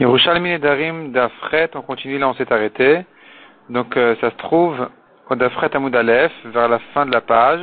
Yerushalmi 0.00 0.52
Nedarim 0.52 1.12
d'Afret, 1.12 1.68
on 1.74 1.82
continue 1.82 2.16
là, 2.16 2.30
on 2.30 2.32
s'est 2.32 2.50
arrêté. 2.50 3.04
Donc 3.68 3.98
euh, 3.98 4.16
ça 4.22 4.30
se 4.30 4.36
trouve 4.36 4.88
au 5.28 5.34
Dafret 5.34 5.76
Amoud 5.76 5.94
Aleph, 5.94 6.32
vers 6.46 6.70
la 6.70 6.78
fin 6.94 7.04
de 7.04 7.12
la 7.12 7.20
page. 7.20 7.60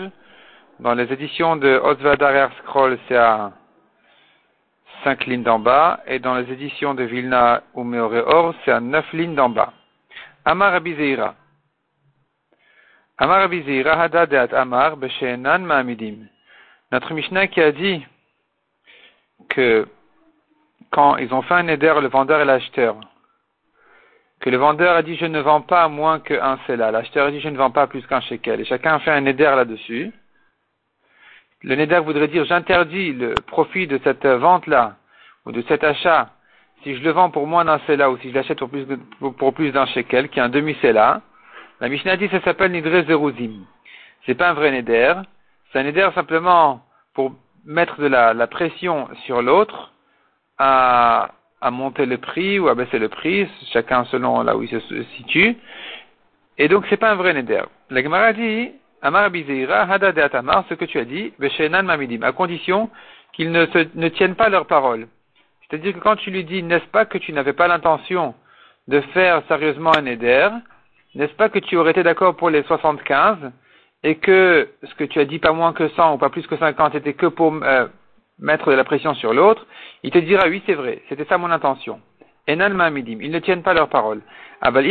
Dans 0.80 0.94
les 0.94 1.12
éditions 1.12 1.56
de 1.56 1.80
Osvadar 1.84 2.36
Air 2.36 2.52
Scroll, 2.60 3.00
c'est 3.08 3.18
à 3.18 3.54
5 5.04 5.26
lignes 5.26 5.42
d'en 5.42 5.58
bas. 5.58 6.02
Et 6.06 6.20
dans 6.20 6.36
les 6.36 6.54
éditions 6.54 6.94
de 6.94 7.02
Vilna 7.06 7.64
ou 7.74 7.84
Meoreor, 7.84 8.54
c'est 8.64 8.72
à 8.72 8.82
9 8.82 9.14
lignes 9.14 9.34
d'en 9.34 9.50
bas. 9.50 9.74
Amar 10.46 10.76
Abizeira. 10.76 11.34
Amar 13.18 13.42
Abizeira 13.42 14.00
Hada 14.00 14.28
Deat 14.28 14.54
Amar 14.54 14.96
Beshenan 14.96 15.64
Ma'amidim. 15.64 16.28
Notre 16.92 17.16
Mishnah 17.16 17.48
qui 17.48 17.62
a 17.62 17.72
dit 17.72 18.06
que 19.50 19.88
quand 20.92 21.18
ils 21.18 21.34
ont 21.34 21.42
fait 21.42 21.56
un 21.56 21.68
éder, 21.68 21.94
le 22.02 22.08
vendeur 22.08 22.42
et 22.42 22.46
l'acheteur, 22.46 22.98
que 24.39 24.50
le 24.50 24.57
vendeur 24.57 24.96
a 24.96 25.02
dit 25.02 25.16
je 25.16 25.25
ne 25.25 25.39
vends 25.39 25.61
pas 25.61 25.88
moins 25.88 26.20
qu'un 26.20 26.60
cela, 26.68 26.92
l'acheteur 26.92 27.28
a 27.28 27.32
dit 27.32 27.42
je 27.42 27.50
ne 27.50 27.57
vends 27.57 27.71
pas 27.71 27.88
plus 27.88 28.06
qu'un 28.07 28.21
shekel, 28.21 28.61
et 28.61 28.66
chacun 28.66 28.96
a 28.96 29.00
fait 29.00 29.11
un 29.11 29.25
éder 29.25 29.44
là-dessus, 29.44 30.11
le 31.64 31.75
neder 31.75 32.00
voudrait 32.00 32.27
dire 32.27 32.45
j'interdis 32.45 33.13
le 33.13 33.34
profit 33.47 33.88
de 33.88 33.99
cette 34.03 34.25
vente-là, 34.25 34.95
ou 35.45 35.52
de 35.52 35.63
cet 35.63 35.84
achat, 35.84 36.30
si 36.84 36.95
je 36.95 37.03
le 37.03 37.11
vends 37.11 37.31
pour 37.31 37.47
moins 37.47 37.66
d'un 37.66 37.80
cela, 37.88 38.11
ou 38.11 38.17
si 38.19 38.30
je 38.30 38.35
l'achète 38.35 38.59
pour 38.59 38.69
plus, 38.69 38.85
pour, 39.19 39.53
plus 39.53 39.72
d'un 39.72 39.88
shekel, 39.88 40.30
qui 40.30 40.39
est 40.39 40.44
un 40.44 40.49
demi-cela, 40.49 41.22
la 41.80 41.89
Mishnah 41.89 42.17
dit 42.17 42.30
ça 42.30 42.41
s'appelle 42.41 42.72
nidre 42.72 43.03
zeruzim. 43.08 43.66
C'est 44.25 44.35
pas 44.35 44.49
un 44.49 44.53
vrai 44.53 44.72
neder, 44.72 45.16
c'est 45.72 45.80
un 45.80 45.83
neder 45.83 46.09
simplement 46.13 46.81
pour 47.16 47.33
mettre 47.66 47.99
de 47.99 48.08
la 48.08 48.47
pression 48.47 49.08
sur 49.25 49.41
l'autre, 49.41 49.91
à, 50.57 51.29
à 51.61 51.71
monter 51.71 52.05
le 52.05 52.17
prix 52.17 52.59
ou 52.59 52.67
à 52.70 52.75
baisser 52.75 52.99
le 52.99 53.09
prix, 53.09 53.47
chacun 53.71 54.05
selon 54.05 54.43
là 54.43 54.55
où 54.55 54.63
il 54.63 54.70
se 54.70 55.03
situe. 55.17 55.55
Et 56.58 56.67
donc, 56.67 56.86
c'est 56.89 56.97
pas 56.97 57.11
un 57.11 57.16
vrai 57.16 57.33
neder. 57.33 57.63
La 57.89 58.02
Gemara 58.02 58.33
dit, 58.33 58.72
Amar 59.02 59.25
Hada 59.25 60.11
de 60.11 60.22
Atamar, 60.22 60.66
ce 60.69 60.73
que 60.73 60.85
tu 60.85 61.00
as 61.00 61.05
dit, 61.05 61.33
Beshenan 61.39 61.83
Mamidim, 61.83 62.23
à 62.23 62.31
condition 62.31 62.89
qu'ils 63.33 63.52
ne, 63.52 63.66
ne 63.95 64.09
tiennent 64.09 64.35
pas 64.35 64.50
leur 64.50 64.66
parole. 64.66 65.08
C'est-à-dire 65.61 65.94
que 65.94 66.00
quand 66.00 66.16
tu 66.16 66.31
lui 66.31 66.44
dis, 66.44 66.63
n'est-ce 66.63 66.88
pas 66.88 67.05
que 67.05 67.17
tu 67.17 67.33
n'avais 67.33 67.53
pas 67.53 67.67
l'intention 67.67 68.33
de 68.88 69.02
faire 69.13 69.44
sérieusement 69.47 69.95
un 69.95 70.02
neder, 70.02 70.50
n'est-ce 71.13 71.33
pas 71.33 71.50
que 71.50 71.59
tu 71.59 71.78
aurais 71.78 71.91
été 71.91 72.03
d'accord 72.03 72.35
pour 72.35 72.50
les 72.50 72.63
75, 72.63 73.38
et 74.03 74.16
que 74.16 74.69
ce 74.83 74.94
que 74.95 75.03
tu 75.03 75.19
as 75.19 75.25
dit 75.25 75.39
pas 75.39 75.52
moins 75.52 75.73
que 75.73 75.89
100 75.89 76.13
ou 76.13 76.17
pas 76.17 76.30
plus 76.30 76.45
que 76.47 76.58
50 76.58 76.95
était 76.95 77.13
que 77.13 77.25
pour 77.25 77.53
euh, 77.63 77.88
mettre 78.39 78.69
de 78.69 78.75
la 78.75 78.83
pression 78.83 79.13
sur 79.16 79.33
l'autre, 79.33 79.66
il 80.03 80.11
te 80.11 80.19
dira 80.19 80.47
oui, 80.47 80.61
c'est 80.66 80.73
vrai, 80.73 81.02
c'était 81.09 81.25
ça 81.25 81.38
mon 81.38 81.52
intention. 81.52 81.99
Enan 82.47 82.69
ma'amidim, 82.69 83.19
ils 83.21 83.31
ne 83.31 83.39
tiennent 83.39 83.63
pas 83.63 83.73
leur 83.73 83.89
parole. 83.89 84.21
Abal 84.61 84.85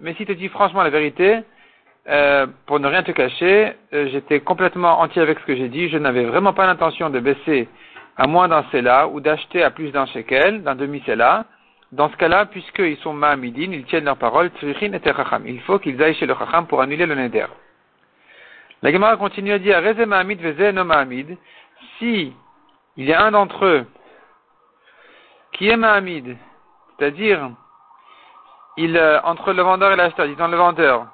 mais 0.00 0.14
si 0.14 0.26
te 0.26 0.32
dis 0.32 0.48
franchement 0.48 0.82
la 0.82 0.90
vérité, 0.90 1.40
euh, 2.08 2.46
pour 2.66 2.80
ne 2.80 2.88
rien 2.88 3.02
te 3.02 3.12
cacher, 3.12 3.72
euh, 3.92 4.08
j'étais 4.10 4.40
complètement 4.40 5.00
entier 5.00 5.22
avec 5.22 5.38
ce 5.40 5.44
que 5.44 5.56
j'ai 5.56 5.68
dit, 5.68 5.88
je 5.88 5.98
n'avais 5.98 6.24
vraiment 6.24 6.52
pas 6.52 6.66
l'intention 6.66 7.10
de 7.10 7.20
baisser 7.20 7.68
à 8.16 8.26
moins 8.26 8.48
d'un 8.48 8.64
cela 8.72 9.08
ou 9.08 9.20
d'acheter 9.20 9.62
à 9.62 9.70
plus 9.70 9.90
d'un 9.90 10.06
shekel, 10.06 10.62
d'un 10.62 10.74
demi-cela. 10.74 11.46
Dans 11.92 12.10
ce 12.10 12.16
cas-là, 12.16 12.46
puisqu'ils 12.46 12.96
sont 12.98 13.12
ma'amidin, 13.12 13.72
ils 13.72 13.84
tiennent 13.84 14.04
leur 14.04 14.16
parole, 14.16 14.50
il 14.62 15.60
faut 15.60 15.78
qu'ils 15.78 16.02
aillent 16.02 16.14
chez 16.14 16.26
le 16.26 16.34
chacham 16.34 16.66
pour 16.66 16.80
annuler 16.80 17.06
le 17.06 17.14
neder. 17.14 17.46
La 18.82 18.90
Gemara 18.90 19.16
continue 19.16 19.52
à 19.52 19.58
dire, 19.60 19.80
si 21.98 22.34
il 22.96 23.04
y 23.04 23.12
a 23.12 23.22
un 23.22 23.30
d'entre 23.30 23.64
eux 23.64 23.86
qui 25.52 25.68
est 25.68 25.76
Mahamid, 25.76 26.36
c'est-à-dire, 26.98 27.50
il, 28.76 28.96
euh, 28.96 29.20
entre 29.22 29.52
le 29.52 29.62
vendeur 29.62 29.92
et 29.92 29.96
l'acheteur, 29.96 30.26
disons 30.26 30.48
le 30.48 30.56
vendeur, 30.56 31.06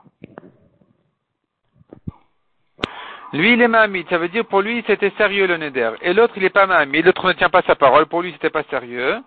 lui 3.34 3.52
il 3.52 3.60
est 3.60 3.68
Mahamid, 3.68 4.08
ça 4.08 4.16
veut 4.16 4.28
dire 4.28 4.46
pour 4.46 4.62
lui 4.62 4.82
c'était 4.86 5.12
sérieux 5.18 5.46
le 5.46 5.58
Neder, 5.58 5.92
et 6.00 6.14
l'autre 6.14 6.34
il 6.36 6.44
n'est 6.44 6.50
pas 6.50 6.66
Mahamid, 6.66 7.04
l'autre 7.04 7.26
ne 7.26 7.32
tient 7.34 7.50
pas 7.50 7.62
sa 7.62 7.74
parole, 7.74 8.06
pour 8.06 8.22
lui 8.22 8.32
c'était 8.32 8.48
pas 8.48 8.62
sérieux, 8.64 9.20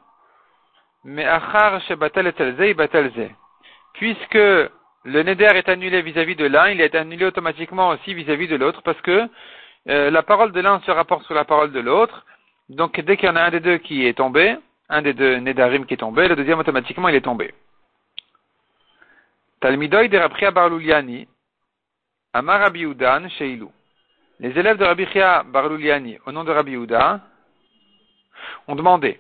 mais 1.04 1.26
Achar 1.26 1.80
Shebatel 1.82 2.34
et 2.60 3.36
puisque 3.94 4.40
le 5.04 5.24
neder 5.24 5.50
est 5.56 5.70
annulé 5.70 6.02
vis-à-vis 6.02 6.36
de 6.36 6.46
l'un, 6.46 6.70
il 6.70 6.82
est 6.82 6.94
annulé 6.96 7.26
automatiquement 7.26 7.90
aussi 7.90 8.14
vis-à-vis 8.14 8.48
de 8.48 8.56
l'autre 8.56 8.82
parce 8.84 9.02
que 9.02 9.28
euh, 9.90 10.12
la 10.12 10.22
parole 10.22 10.52
de 10.52 10.60
l'un 10.60 10.80
se 10.82 10.92
rapporte 10.92 11.26
sur 11.26 11.34
la 11.34 11.46
parole 11.46 11.72
de 11.72 11.80
l'autre. 11.80 12.26
Donc 12.70 13.00
dès 13.00 13.18
qu'il 13.18 13.28
y 13.28 13.32
en 13.32 13.36
a 13.36 13.42
un 13.42 13.50
des 13.50 13.60
deux 13.60 13.78
qui 13.78 14.06
est 14.06 14.18
tombé, 14.18 14.56
un 14.90 15.02
des 15.02 15.14
deux 15.14 15.38
nedarim 15.38 15.86
qui 15.86 15.96
est 15.96 15.98
tombé, 15.98 16.28
le 16.28 16.36
deuxième 16.36 16.60
automatiquement 16.60 17.10
il 17.10 17.16
est 17.16 17.22
tombé. 17.22 17.54
Talmidoy 19.60 20.10
de 20.10 20.18
Rabbi 20.18 20.52
Barluliani, 20.54 21.28
Amar 22.34 22.60
Rabbi 22.62 22.84
Udan, 22.84 23.28
Sheilu. 23.30 23.68
Les 24.40 24.58
élèves 24.58 24.78
de 24.78 24.86
Rabbi 24.86 25.08
Barluliani, 25.52 26.18
au 26.26 26.32
nom 26.32 26.44
de 26.44 26.52
Rabbi 26.52 26.74
Uda, 26.74 27.22
ont 28.68 28.76
demandé 28.76 29.20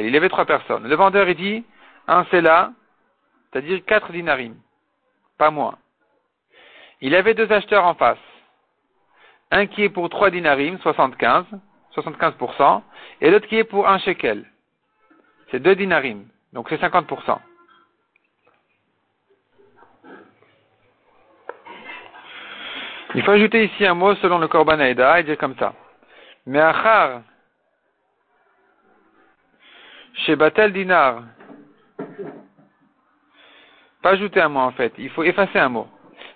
il 0.00 0.10
y 0.10 0.16
avait 0.16 0.28
trois 0.28 0.44
personnes. 0.44 0.88
Le 0.88 0.96
vendeur, 0.96 1.28
il 1.28 1.36
dit, 1.36 1.64
un 2.08 2.24
là, 2.32 2.72
c'est-à-dire 3.52 3.84
quatre 3.84 4.10
dinarim, 4.10 4.56
pas 5.38 5.52
moins. 5.52 5.78
Il 7.00 7.12
y 7.12 7.16
avait 7.16 7.34
deux 7.34 7.50
acheteurs 7.52 7.84
en 7.84 7.94
face. 7.94 8.18
Un 9.52 9.66
qui 9.66 9.84
est 9.84 9.88
pour 9.88 10.10
trois 10.10 10.30
dinarim, 10.30 10.78
75, 10.80 11.44
75%, 11.94 12.82
et 13.20 13.30
l'autre 13.30 13.46
qui 13.46 13.56
est 13.56 13.64
pour 13.64 13.88
un 13.88 13.98
shekel. 13.98 14.44
C'est 15.52 15.60
deux 15.60 15.76
dinarim, 15.76 16.26
donc 16.52 16.66
c'est 16.68 16.80
50%. 16.80 17.38
Il 23.14 23.22
faut 23.22 23.30
ajouter 23.30 23.66
ici 23.66 23.86
un 23.86 23.94
mot 23.94 24.16
selon 24.16 24.38
le 24.38 24.48
Korban 24.48 24.80
Aïda 24.80 25.20
et 25.20 25.22
dire 25.22 25.38
comme 25.38 25.54
ça. 25.56 25.72
Mais 26.46 26.60
achar, 26.60 27.22
chez 30.14 30.36
Batel 30.36 30.72
Dinar, 30.72 31.24
pas 34.02 34.10
ajouter 34.10 34.40
un 34.40 34.48
mot 34.48 34.60
en 34.60 34.72
fait, 34.72 34.92
il 34.98 35.10
faut 35.10 35.22
effacer 35.22 35.58
un 35.58 35.70
mot. 35.70 35.88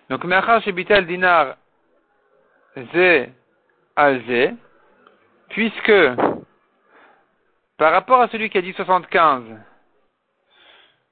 Donc, 0.08 0.24
Meachar 0.24 0.62
chez 0.62 0.72
Batel 0.72 1.06
Dinar, 1.06 1.56
Zé 2.94 3.32
Alzé, 3.94 4.54
puisque 5.50 5.92
par 7.76 7.92
rapport 7.92 8.20
à 8.22 8.28
celui 8.28 8.48
qui 8.50 8.58
a 8.58 8.62
dit 8.62 8.72
75, 8.72 9.44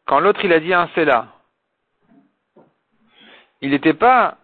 quand 0.06 0.20
l'autre 0.20 0.44
il 0.44 0.52
a 0.52 0.60
dit 0.60 0.72
un 0.72 0.88
là, 0.96 1.28
il 3.60 3.70
n'était 3.70 3.94
pas 3.94 4.38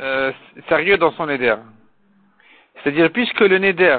euh, 0.00 0.32
sérieux 0.68 0.98
dans 0.98 1.12
son 1.12 1.28
éder. 1.28 1.56
C'est-à-dire, 2.86 3.10
puisque 3.10 3.40
le 3.40 3.58
Neder 3.58 3.98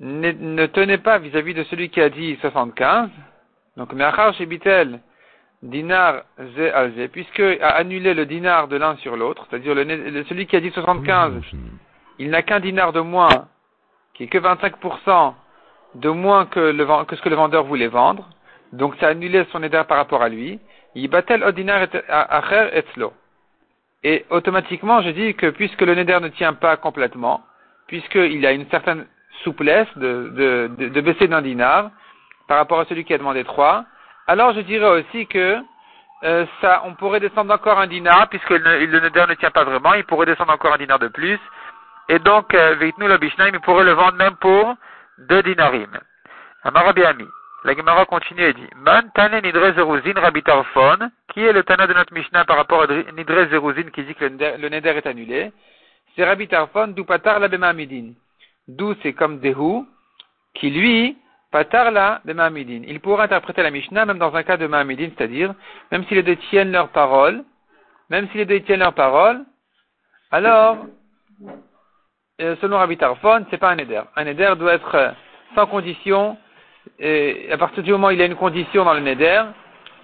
ne 0.00 0.64
tenait 0.64 0.96
pas 0.96 1.18
vis-à-vis 1.18 1.52
de 1.52 1.62
celui 1.64 1.90
qui 1.90 2.00
a 2.00 2.08
dit 2.08 2.38
75, 2.40 3.10
donc 3.76 3.92
Meachar 3.92 4.32
Shebitel, 4.32 4.98
dinar 5.60 6.22
ze 6.38 6.70
alze, 6.72 7.10
puisque 7.12 7.40
a 7.60 7.68
annulé 7.76 8.14
le 8.14 8.24
dinar 8.24 8.66
de 8.68 8.78
l'un 8.78 8.96
sur 8.96 9.14
l'autre, 9.18 9.46
c'est-à-dire 9.50 9.74
celui 10.26 10.46
qui 10.46 10.56
a 10.56 10.60
dit 10.60 10.70
75, 10.70 11.34
il 12.18 12.30
n'a 12.30 12.40
qu'un 12.40 12.60
dinar 12.60 12.94
de 12.94 13.00
moins, 13.00 13.48
qui 14.14 14.22
est 14.22 14.28
que 14.28 14.38
25% 14.38 15.34
de 15.96 16.08
moins 16.08 16.46
que, 16.46 16.60
le, 16.60 17.04
que 17.04 17.14
ce 17.14 17.20
que 17.20 17.28
le 17.28 17.36
vendeur 17.36 17.64
voulait 17.64 17.88
vendre, 17.88 18.26
donc 18.72 18.96
ça 18.96 19.08
a 19.08 19.10
annulé 19.10 19.44
son 19.52 19.58
Neder 19.58 19.82
par 19.86 19.98
rapport 19.98 20.22
à 20.22 20.30
lui, 20.30 20.60
Yibatel 20.94 21.44
dinar 21.52 21.88
acher 22.08 22.70
etzlo. 22.72 23.12
Et 24.04 24.26
automatiquement, 24.30 25.02
je 25.02 25.10
dis 25.10 25.34
que 25.34 25.50
puisque 25.50 25.80
le 25.80 25.94
neder 25.94 26.18
ne 26.20 26.28
tient 26.28 26.52
pas 26.52 26.76
complètement, 26.76 27.42
puisqu'il 27.86 28.44
a 28.46 28.52
une 28.52 28.68
certaine 28.68 29.06
souplesse 29.42 29.88
de, 29.96 30.68
de, 30.78 30.88
de, 30.88 31.00
baisser 31.00 31.26
d'un 31.26 31.42
dinar 31.42 31.90
par 32.46 32.58
rapport 32.58 32.80
à 32.80 32.84
celui 32.84 33.04
qui 33.04 33.14
a 33.14 33.18
demandé 33.18 33.44
trois, 33.44 33.84
alors 34.26 34.52
je 34.52 34.60
dirais 34.60 35.00
aussi 35.00 35.26
que 35.26 35.58
euh, 36.22 36.46
ça, 36.60 36.82
on 36.84 36.94
pourrait 36.94 37.20
descendre 37.20 37.52
encore 37.52 37.80
un 37.80 37.86
dinar, 37.86 38.28
puisque 38.28 38.50
le, 38.50 39.00
neder 39.00 39.24
ne 39.28 39.34
tient 39.34 39.50
pas 39.50 39.64
vraiment, 39.64 39.94
il 39.94 40.04
pourrait 40.04 40.26
descendre 40.26 40.52
encore 40.52 40.74
un 40.74 40.78
dinar 40.78 40.98
de 40.98 41.08
plus, 41.08 41.40
et 42.08 42.18
donc, 42.18 42.52
euh, 42.54 42.74
Veitnu 42.74 43.08
le 43.08 43.18
il 43.22 43.60
pourrait 43.60 43.84
le 43.84 43.92
vendre 43.92 44.16
même 44.16 44.36
pour 44.36 44.74
deux 45.18 45.42
dinarim. 45.42 45.98
Amarabiami. 46.62 47.26
La 47.64 47.74
Gemara 47.74 48.04
continue 48.04 48.42
et 48.42 48.52
dit, 48.52 48.68
Man 48.76 49.10
tane 49.14 49.40
nidre 49.40 49.72
zeruzin 49.74 50.20
rabitarfon, 50.20 50.98
qui 51.32 51.40
est 51.40 51.52
le 51.52 51.62
tana 51.62 51.86
de 51.86 51.94
notre 51.94 52.12
Mishnah 52.12 52.44
par 52.44 52.56
rapport 52.56 52.82
à 52.82 52.86
nidre 53.12 53.48
zeruzin 53.48 53.90
qui 53.90 54.04
dit 54.04 54.14
que 54.14 54.26
le 54.26 54.68
neder 54.68 54.90
est 54.90 55.06
annulé, 55.06 55.50
c'est 56.14 56.24
rabitarfon 56.24 56.88
du 56.88 57.04
patar 57.04 57.38
la 57.38 57.48
bemamidin. 57.48 58.12
D'où 58.68 58.94
c'est 59.02 59.14
comme 59.14 59.40
Dehu, 59.40 59.86
qui 60.54 60.70
lui, 60.70 61.16
patar 61.50 61.90
la 61.90 62.20
bemamidin. 62.26 62.82
Il 62.86 63.00
pourra 63.00 63.24
interpréter 63.24 63.62
la 63.62 63.70
Mishnah 63.70 64.04
même 64.04 64.18
dans 64.18 64.34
un 64.36 64.42
cas 64.42 64.58
de 64.58 64.66
mahamidin, 64.66 65.08
c'est-à-dire, 65.16 65.54
même 65.90 66.04
si 66.04 66.14
les 66.14 66.22
deux 66.22 66.36
tiennent 66.36 66.72
leur 66.72 66.90
parole, 66.90 67.44
même 68.10 68.28
si 68.30 68.36
les 68.36 68.44
deux 68.44 68.60
tiennent 68.60 68.80
leur 68.80 68.92
parole, 68.92 69.42
alors, 70.30 70.86
euh, 72.42 72.56
selon 72.60 72.76
Rabbi 72.76 72.98
Tarfon, 72.98 73.46
c'est 73.50 73.58
pas 73.58 73.70
un 73.70 73.78
éder. 73.78 74.02
Un 74.16 74.26
éder 74.26 74.52
doit 74.58 74.74
être 74.74 74.94
euh, 74.96 75.12
sans 75.54 75.66
condition, 75.66 76.36
et 76.98 77.48
à 77.50 77.58
partir 77.58 77.82
du 77.82 77.92
moment 77.92 78.08
où 78.08 78.10
il 78.10 78.18
y 78.18 78.22
a 78.22 78.26
une 78.26 78.36
condition 78.36 78.84
dans 78.84 78.94
le 78.94 79.00
neder, 79.00 79.42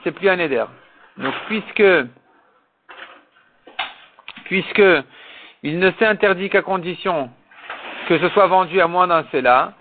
c'est 0.03 0.12
plus 0.12 0.29
un 0.29 0.37
neder. 0.37 0.65
Donc, 1.17 1.35
puisque, 1.47 1.82
puisque 4.44 4.82
il 5.62 5.79
ne 5.79 5.91
s'est 5.93 6.06
interdit 6.06 6.49
qu'à 6.49 6.62
condition 6.62 7.31
que 8.09 8.19
ce 8.19 8.29
soit 8.31 8.47
vendu 8.47 8.81
à 8.81 8.88
moins 8.88 9.06
d'un 9.06 9.25
cela, 9.31 9.75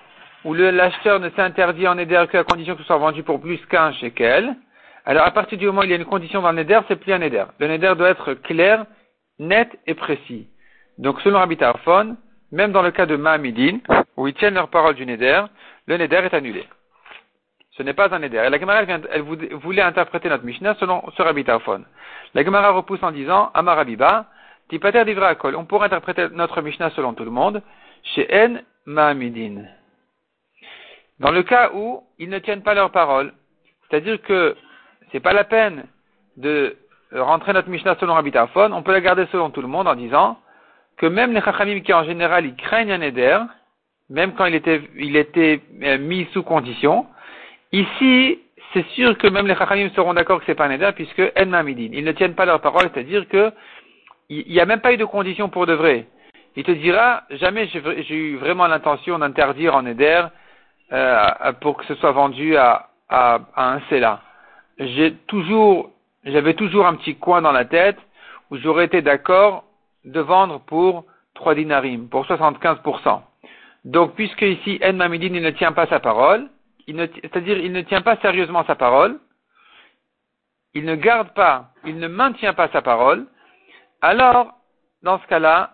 ou 0.46 0.54
l'acheteur 0.54 1.20
ne 1.20 1.30
s'est 1.30 1.42
interdit 1.42 1.88
en 1.88 1.96
neder 1.96 2.26
qu'à 2.32 2.44
condition 2.44 2.76
que 2.76 2.82
ce 2.82 2.88
soit 2.88 2.98
vendu 2.98 3.24
pour 3.24 3.42
plus 3.42 3.58
qu'un 3.66 3.92
shekel, 3.94 4.56
alors 5.06 5.26
à 5.26 5.32
partir 5.32 5.58
du 5.58 5.66
moment 5.66 5.82
où 5.82 5.84
il 5.86 5.90
y 5.90 5.94
a 5.94 5.96
une 5.96 6.06
condition 6.06 6.42
dans 6.42 6.52
le 6.52 6.58
neder, 6.58 6.80
c'est 6.88 6.98
plus 6.98 7.12
un 7.12 7.18
neder. 7.18 7.46
Le 7.60 7.68
neder 7.68 7.94
doit 7.98 8.10
être 8.10 8.34
clair, 8.36 8.86
net 9.40 9.70
et 9.88 9.96
précis. 9.96 10.48
Donc, 10.98 11.22
selon 11.22 11.40
Rabbi 11.40 11.58
Tarfon, 11.58 12.18
même 12.52 12.72
dans 12.72 12.82
le 12.82 12.92
cas 12.92 13.06
de 13.06 13.16
Mahamidin, 13.16 13.80
où 14.18 14.28
ils 14.28 14.34
tiennent 14.34 14.54
leur 14.54 14.70
parole 14.70 14.96
du 14.96 15.06
neder, 15.06 15.44
le 15.88 15.98
neder 15.98 16.18
est 16.26 16.34
annulé. 16.34 16.66
Ce 17.80 17.84
n'est 17.84 17.94
pas 17.94 18.14
un 18.14 18.20
neder. 18.20 18.44
Et 18.46 18.50
la 18.50 18.60
Gemara, 18.60 18.82
elle, 18.82 19.22
voulait 19.22 19.82
interpréter 19.82 20.28
notre 20.28 20.44
Mishnah 20.44 20.76
selon 20.82 21.02
ce 21.16 21.22
Rabbi 21.22 21.46
Tarfon. 21.46 21.86
La 22.34 22.44
Gemara 22.44 22.72
repousse 22.72 23.02
en 23.02 23.12
disant, 23.12 23.52
Amarabiba, 23.54 24.26
Tipater 24.68 25.06
divra 25.06 25.34
kol. 25.36 25.56
On 25.56 25.64
pourrait 25.64 25.86
interpréter 25.86 26.28
notre 26.34 26.62
Mishnah 26.62 26.90
selon 26.90 27.14
tout 27.14 27.24
le 27.24 27.32
monde, 27.32 27.62
chez 28.04 28.28
En 28.34 28.58
Mahamidin. 28.86 29.64
Dans 31.22 31.32
le 31.32 31.42
cas 31.44 31.72
où 31.74 32.04
ils 32.18 32.30
ne 32.30 32.40
tiennent 32.40 32.64
pas 32.64 32.74
leur 32.74 32.92
parole, 32.92 33.32
c'est-à-dire 33.90 34.22
que 34.24 34.58
c'est 35.14 35.22
pas 35.22 35.32
la 35.32 35.46
peine 35.46 35.86
de 36.36 36.76
rentrer 37.14 37.54
notre 37.54 37.70
Mishnah 37.70 37.96
selon 38.02 38.14
Rabbi 38.14 38.34
Tarfon, 38.34 38.74
on 38.74 38.84
peut 38.84 38.92
la 38.92 39.00
garder 39.00 39.26
selon 39.32 39.52
tout 39.52 39.62
le 39.62 39.70
monde 39.70 39.88
en 39.88 39.96
disant 39.96 40.38
que 40.98 41.06
même 41.06 41.32
les 41.32 41.42
Chachamim 41.42 41.80
qui 41.80 41.94
en 41.94 42.04
général 42.04 42.46
ils 42.46 42.56
craignent 42.58 42.92
un 42.92 43.02
éder, 43.02 43.40
même 44.10 44.34
quand 44.34 44.48
il 44.48 44.56
était, 44.56 44.82
il 44.98 45.16
était 45.16 45.62
euh, 45.82 45.98
mis 45.98 46.28
sous 46.34 46.44
condition, 46.44 47.08
ici 47.72 48.40
c'est 48.74 48.86
sûr 48.90 49.18
que 49.18 49.28
même 49.28 49.48
les 49.48 49.56
Chachamim 49.56 49.90
seront 49.96 50.14
d'accord 50.14 50.40
que 50.40 50.46
c'est 50.46 50.56
pas 50.56 50.66
un 50.66 50.72
éder 50.72 50.92
puisque 50.96 51.22
En 51.38 51.46
Mamidin, 51.48 51.90
ils 51.92 52.04
ne 52.04 52.12
tiennent 52.12 52.36
pas 52.36 52.46
leur 52.46 52.62
parole, 52.62 52.90
c'est-à-dire 52.94 53.28
que 53.28 53.52
il 54.30 54.48
n'y 54.48 54.60
a 54.60 54.66
même 54.66 54.82
pas 54.82 54.94
eu 54.94 54.98
de 54.98 55.06
condition 55.06 55.50
pour 55.50 55.66
de 55.66 55.74
vrai. 55.74 56.06
Il 56.56 56.64
te 56.64 56.72
dira 56.72 57.24
jamais 57.32 57.68
j'ai 57.68 58.16
eu 58.16 58.38
vraiment 58.38 58.68
l'intention 58.68 59.18
d'interdire 59.18 59.76
en 59.76 59.86
éder 59.86 60.24
euh, 60.92 61.24
pour 61.62 61.78
que 61.78 61.86
ce 61.86 61.96
soit 61.96 62.12
vendu 62.12 62.58
à, 62.58 62.90
à, 63.10 63.40
à 63.56 63.74
un 63.74 63.82
Sela. 63.90 64.22
J'ai 64.78 65.14
toujours, 65.28 65.92
j'avais 66.24 66.54
toujours 66.54 66.86
un 66.86 66.96
petit 66.96 67.16
coin 67.16 67.42
dans 67.42 67.52
la 67.52 67.66
tête 67.66 67.98
où 68.50 68.58
j'aurais 68.58 68.86
été 68.86 69.02
d'accord 69.02 69.64
de 70.06 70.20
vendre 70.20 70.60
pour 70.62 71.06
3 71.36 71.56
dinarim, 71.56 72.08
pour 72.08 72.26
75%. 72.26 73.22
Donc, 73.86 74.16
puisque 74.16 74.42
ici, 74.42 74.80
En 74.84 74.94
Mamidin, 74.94 75.34
il 75.34 75.42
ne 75.42 75.50
tient 75.52 75.72
pas 75.72 75.88
sa 75.88 76.00
parole, 76.00 76.48
c'est-à-dire, 76.98 77.58
il 77.58 77.72
ne 77.72 77.82
tient 77.82 78.02
pas 78.02 78.18
sérieusement 78.18 78.64
sa 78.66 78.76
parole, 78.76 79.20
il 80.74 80.86
ne 80.86 80.96
garde 80.96 81.34
pas, 81.34 81.72
il 81.86 81.98
ne 81.98 82.08
maintient 82.08 82.54
pas 82.54 82.70
sa 82.70 82.82
parole, 82.82 83.26
alors, 84.02 84.54
dans 85.04 85.20
ce 85.20 85.28
cas-là, 85.28 85.72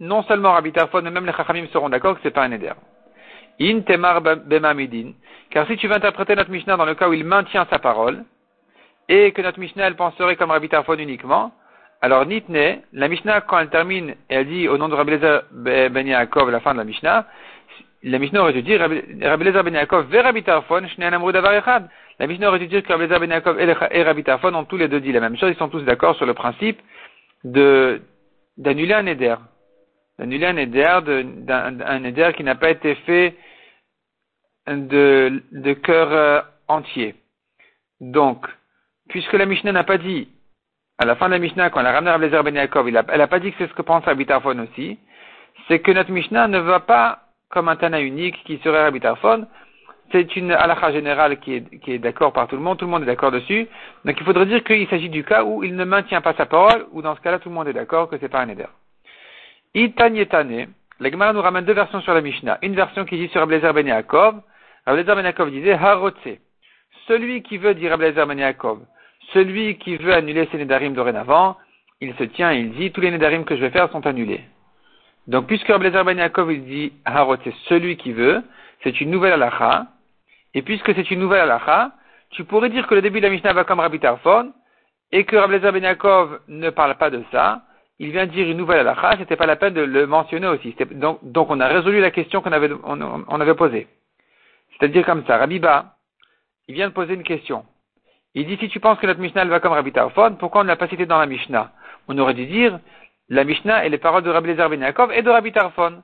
non 0.00 0.22
seulement 0.24 0.52
Rabbi 0.52 0.72
Tarfon, 0.72 1.02
mais 1.02 1.10
même 1.10 1.26
les 1.26 1.32
Chachamim 1.32 1.66
seront 1.68 1.88
d'accord 1.88 2.14
que 2.16 2.20
c'est 2.22 2.30
pas 2.30 2.44
un 2.44 2.52
éder. 2.52 2.72
In 3.60 3.80
temar 3.80 4.20
bemamidin. 4.20 5.12
Car 5.50 5.66
si 5.66 5.76
tu 5.76 5.86
veux 5.86 5.94
interpréter 5.94 6.34
notre 6.34 6.50
Mishnah 6.50 6.76
dans 6.76 6.84
le 6.84 6.94
cas 6.94 7.08
où 7.08 7.12
il 7.12 7.24
maintient 7.24 7.66
sa 7.70 7.78
parole, 7.78 8.24
et 9.08 9.32
que 9.32 9.42
notre 9.42 9.60
Mishnah, 9.60 9.86
elle 9.86 9.96
penserait 9.96 10.36
comme 10.36 10.50
Rabbi 10.50 10.68
Tarfon 10.68 10.96
uniquement, 10.96 11.52
alors, 12.00 12.26
Nitne, 12.26 12.82
la 12.92 13.08
Mishnah, 13.08 13.40
quand 13.42 13.58
elle 13.58 13.70
termine 13.70 14.14
elle 14.28 14.46
dit 14.46 14.68
au 14.68 14.76
nom 14.76 14.88
de 14.90 14.94
Rabbi 14.94 15.12
Lezer 15.12 15.44
ben 15.52 16.06
Yaakov, 16.06 16.50
la 16.50 16.60
fin 16.60 16.74
de 16.74 16.78
la 16.78 16.84
Mishnah, 16.84 17.26
la 18.04 18.18
Mishnah 18.18 18.42
aurait 18.42 18.52
dû 18.52 18.62
dire 18.62 18.80
Rabbi 18.80 19.44
Lezer 19.44 19.62
ben 19.64 19.74
Yaakov 19.74 20.10
ve 20.10 20.18
Rabbi 20.22 20.42
Tarfon, 20.42 20.82
La 22.18 22.26
Mishnah 22.26 22.48
aurait 22.48 22.58
dû 22.58 22.66
dire 22.66 22.82
que 22.82 22.92
Rabbi 22.92 23.04
Lezer 23.04 23.18
ben 23.18 23.30
Yaakov 23.30 23.58
et 23.58 24.02
Rabbi 24.02 24.22
Tarfon 24.22 24.54
ont 24.54 24.64
tous 24.64 24.76
les 24.76 24.88
deux 24.88 25.00
dit 25.00 25.10
la 25.10 25.20
même 25.20 25.38
chose, 25.38 25.50
ils 25.50 25.58
sont 25.58 25.70
tous 25.70 25.82
d'accord 25.82 26.14
sur 26.16 26.26
le 26.26 26.34
principe 26.34 26.78
de, 27.44 28.02
d'annuler 28.58 28.92
un 28.94 29.06
éder. 29.06 29.36
D'annuler 30.18 30.46
un 30.46 30.56
éder, 30.56 30.98
d'un 31.02 32.04
éder 32.04 32.30
qui 32.36 32.44
n'a 32.44 32.54
pas 32.54 32.70
été 32.70 32.94
fait 33.06 33.34
de, 34.66 35.72
cœur 35.82 36.12
euh, 36.12 36.40
entier. 36.68 37.14
Donc, 38.00 38.46
puisque 39.08 39.32
la 39.32 39.46
Mishnah 39.46 39.72
n'a 39.72 39.84
pas 39.84 39.98
dit 39.98 40.28
à 40.98 41.06
la 41.06 41.16
fin 41.16 41.26
de 41.26 41.32
la 41.32 41.38
Mishnah, 41.38 41.70
quand 41.70 41.80
elle 41.80 41.86
a 41.86 41.92
ramené 41.92 42.10
Rabbi 42.10 42.28
Ben 42.28 42.54
Yaakov, 42.54 42.86
elle 42.86 43.18
n'a 43.18 43.26
pas 43.26 43.40
dit 43.40 43.50
que 43.50 43.56
c'est 43.58 43.68
ce 43.68 43.74
que 43.74 43.82
pense 43.82 44.04
Rabbi 44.04 44.26
Tarfon 44.26 44.58
aussi, 44.58 44.98
c'est 45.68 45.80
que 45.80 45.90
notre 45.90 46.10
Mishnah 46.10 46.48
ne 46.48 46.58
va 46.58 46.80
pas 46.80 47.23
comme 47.54 47.68
un 47.68 47.76
Tana 47.76 48.00
unique 48.00 48.42
qui 48.44 48.58
serait 48.58 48.82
Rabbi 48.82 49.00
c'est 50.12 50.36
une 50.36 50.52
halakha 50.52 50.92
générale 50.92 51.40
qui 51.40 51.54
est, 51.54 51.78
qui 51.80 51.92
est 51.92 51.98
d'accord 51.98 52.32
par 52.32 52.46
tout 52.46 52.56
le 52.56 52.62
monde, 52.62 52.78
tout 52.78 52.84
le 52.84 52.90
monde 52.90 53.02
est 53.02 53.06
d'accord 53.06 53.32
dessus. 53.32 53.66
Donc 54.04 54.14
il 54.20 54.24
faudrait 54.24 54.46
dire 54.46 54.62
qu'il 54.62 54.86
s'agit 54.88 55.08
du 55.08 55.24
cas 55.24 55.44
où 55.44 55.64
il 55.64 55.74
ne 55.74 55.84
maintient 55.84 56.20
pas 56.20 56.34
sa 56.34 56.46
parole, 56.46 56.86
ou 56.92 57.02
dans 57.02 57.16
ce 57.16 57.20
cas-là 57.20 57.38
tout 57.38 57.48
le 57.48 57.54
monde 57.54 57.68
est 57.68 57.72
d'accord 57.72 58.08
que 58.08 58.16
c'est 58.18 58.28
pas 58.28 58.40
un 58.40 58.48
éder. 58.48 58.66
Itanyetane, 59.74 60.68
la 61.00 61.10
Gemara 61.10 61.32
nous 61.32 61.40
ramène 61.40 61.64
deux 61.64 61.72
versions 61.72 62.00
sur 62.02 62.14
la 62.14 62.20
Mishnah. 62.20 62.58
Une 62.62 62.74
version 62.74 63.04
qui 63.04 63.16
dit 63.16 63.28
sur 63.28 63.40
Rabbi 63.40 63.58
Ben 63.58 63.86
Yaakov, 63.86 64.40
Rabbi 64.86 65.02
Ben 65.02 65.24
Yaakov 65.24 65.50
disait 65.50 65.72
Harotse. 65.72 66.38
Celui 67.08 67.42
qui 67.42 67.58
veut 67.58 67.74
dire 67.74 67.90
Rabbi 67.90 68.12
Ben 68.12 68.38
Yaakov, 68.38 68.80
celui 69.32 69.78
qui 69.78 69.96
veut 69.96 70.12
annuler 70.12 70.48
ses 70.52 70.58
Nédarim 70.58 70.94
dorénavant, 70.94 71.56
il 72.00 72.14
se 72.14 72.24
tient 72.24 72.52
et 72.52 72.58
il 72.58 72.72
dit, 72.72 72.92
tous 72.92 73.00
les 73.00 73.10
Nédarim 73.10 73.44
que 73.44 73.56
je 73.56 73.62
vais 73.62 73.70
faire 73.70 73.90
sont 73.90 74.06
annulés. 74.06 74.42
Donc, 75.26 75.46
puisque 75.46 75.68
Rablezer 75.68 76.04
Ben 76.04 76.18
il 76.50 76.64
dit, 76.64 76.92
Harot, 77.04 77.36
c'est 77.44 77.54
celui 77.68 77.96
qui 77.96 78.12
veut, 78.12 78.42
c'est 78.82 79.00
une 79.00 79.10
nouvelle 79.10 79.32
halakha, 79.32 79.86
et 80.52 80.62
puisque 80.62 80.94
c'est 80.94 81.10
une 81.10 81.20
nouvelle 81.20 81.40
halakha, 81.40 81.92
tu 82.30 82.44
pourrais 82.44 82.68
dire 82.68 82.86
que 82.86 82.94
le 82.94 83.02
début 83.02 83.20
de 83.20 83.26
la 83.26 83.30
Mishnah 83.30 83.52
va 83.52 83.64
comme 83.64 83.80
Rabbi 83.80 84.00
Tarfon, 84.00 84.52
et 85.12 85.24
que 85.24 85.36
Rablezer 85.36 85.72
Ben 85.72 85.96
ne 86.48 86.70
parle 86.70 86.96
pas 86.96 87.10
de 87.10 87.22
ça, 87.32 87.62
il 87.98 88.10
vient 88.10 88.26
dire 88.26 88.48
une 88.48 88.56
nouvelle 88.56 88.80
halakha, 88.80 89.16
c'était 89.18 89.36
pas 89.36 89.46
la 89.46 89.56
peine 89.56 89.72
de 89.72 89.80
le 89.80 90.06
mentionner 90.06 90.48
aussi. 90.48 90.74
Donc, 90.92 91.20
donc, 91.22 91.48
on 91.50 91.60
a 91.60 91.68
résolu 91.68 92.00
la 92.00 92.10
question 92.10 92.42
qu'on 92.42 92.52
avait, 92.52 92.70
on, 92.82 93.40
avait 93.40 93.54
posée. 93.54 93.86
C'est-à-dire 94.72 95.06
comme 95.06 95.24
ça, 95.26 95.38
Rabbi 95.38 95.58
Ba, 95.58 95.94
il 96.68 96.74
vient 96.74 96.88
de 96.88 96.92
poser 96.92 97.14
une 97.14 97.22
question. 97.22 97.64
Il 98.34 98.46
dit, 98.46 98.56
si 98.58 98.68
tu 98.68 98.80
penses 98.80 98.98
que 98.98 99.06
notre 99.06 99.20
Mishnah 99.20 99.44
va 99.46 99.60
comme 99.60 99.72
Rabbi 99.72 99.92
Tarfon, 99.92 100.34
pourquoi 100.38 100.62
on 100.62 100.64
ne 100.64 100.68
l'a 100.68 100.76
pas 100.76 100.88
cité 100.88 101.06
dans 101.06 101.18
la 101.18 101.26
Mishnah? 101.26 101.70
On 102.08 102.18
aurait 102.18 102.34
dû 102.34 102.46
dire, 102.46 102.80
la 103.28 103.44
Mishnah 103.44 103.84
et 103.84 103.88
les 103.88 103.98
paroles 103.98 104.22
de 104.22 104.30
Rabbi 104.30 104.48
Lezer 104.48 104.68
Ben 104.68 104.80
Yaakov 104.80 105.12
et 105.12 105.22
de 105.22 105.30
Rabbi 105.30 105.52
Tarfon. 105.52 106.02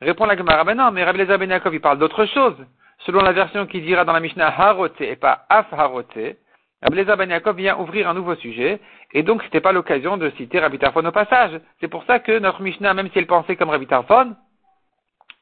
Répond 0.00 0.26
la 0.26 0.36
Gemara, 0.36 0.64
ben 0.64 0.76
non, 0.76 0.90
mais 0.90 1.04
Rabbi 1.04 1.18
Lezer 1.18 1.38
Ben 1.38 1.50
Yaakov, 1.50 1.74
il 1.74 1.80
parle 1.80 1.98
d'autre 1.98 2.24
chose. 2.26 2.56
Selon 3.00 3.20
la 3.20 3.32
version 3.32 3.66
qui 3.66 3.80
dira 3.80 4.04
dans 4.04 4.12
la 4.12 4.20
Mishnah 4.20 4.48
Harote 4.48 5.00
et 5.00 5.16
pas 5.16 5.46
Af 5.48 5.72
Harote, 5.72 6.36
Rabbi 6.82 6.96
Lezer 6.96 7.16
Ben 7.16 7.30
Yaakov 7.30 7.56
vient 7.56 7.78
ouvrir 7.78 8.08
un 8.08 8.14
nouveau 8.14 8.34
sujet, 8.36 8.80
et 9.12 9.22
donc 9.22 9.42
c'était 9.42 9.60
pas 9.60 9.72
l'occasion 9.72 10.16
de 10.16 10.30
citer 10.30 10.60
Rabbi 10.60 10.78
Tarfon 10.78 11.04
au 11.04 11.12
passage. 11.12 11.60
C'est 11.80 11.88
pour 11.88 12.04
ça 12.04 12.18
que 12.18 12.38
notre 12.38 12.62
Mishnah, 12.62 12.94
même 12.94 13.10
si 13.10 13.18
elle 13.18 13.26
pensait 13.26 13.56
comme 13.56 13.70
Rabbi 13.70 13.86
Tarfon, 13.86 14.34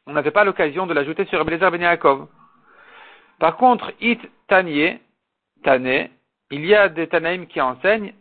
on 0.06 0.12
n'avait 0.12 0.30
pas 0.30 0.44
l'occasion 0.44 0.86
de 0.86 0.94
l'ajouter 0.94 1.24
sur 1.26 1.38
Rabbi 1.38 1.52
Lezer 1.52 1.70
Ben 1.70 1.82
Yaakov. 1.82 2.28
Par 3.38 3.56
contre, 3.56 3.92
It 4.00 4.20
Tanye, 4.48 4.98
Tané, 5.62 6.10
il 6.50 6.64
y 6.64 6.74
a 6.74 6.88
des 6.88 7.08
Tanaïm 7.08 7.46
qui 7.46 7.60
enseignent 7.60 8.12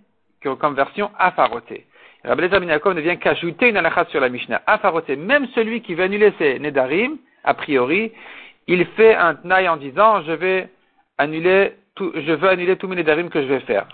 comme 0.59 0.75
version 0.75 1.11
Afaroté. 1.17 1.87
Rabbi 2.25 2.41
Lezer 2.41 2.59
ben 2.59 2.93
ne 2.93 3.01
vient 3.01 3.15
qu'ajouter 3.17 3.69
une 3.69 3.77
halakha 3.77 4.05
sur 4.05 4.19
la 4.19 4.29
Mishnah. 4.29 4.61
Afaroté, 4.65 5.15
même 5.15 5.47
celui 5.53 5.81
qui 5.81 5.93
veut 5.93 6.03
annuler 6.03 6.33
ses 6.39 6.59
Nedarim, 6.59 7.17
a 7.43 7.53
priori, 7.53 8.11
il 8.67 8.85
fait 8.97 9.15
un 9.15 9.35
tnaï 9.35 9.69
en 9.69 9.77
disant, 9.77 10.23
je 10.23 10.31
vais 10.31 10.69
annuler 11.17 11.73
je 11.97 12.33
veux 12.33 12.49
annuler 12.49 12.75
tous 12.75 12.87
mes 12.87 12.95
Nedarim 12.95 13.29
que 13.29 13.41
je 13.41 13.47
vais 13.47 13.61
faire. 13.61 13.87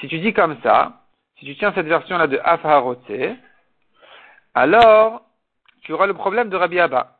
Si 0.00 0.08
tu 0.08 0.18
dis 0.18 0.32
comme 0.32 0.56
ça, 0.62 1.00
si 1.38 1.46
tu 1.46 1.56
tiens 1.56 1.72
cette 1.74 1.86
version-là 1.86 2.26
de 2.26 2.38
Afaroté, 2.44 3.34
alors, 4.54 5.22
tu 5.82 5.92
auras 5.92 6.06
le 6.06 6.14
problème 6.14 6.48
de 6.48 6.56
Rabbi 6.56 6.78
Abba. 6.78 7.16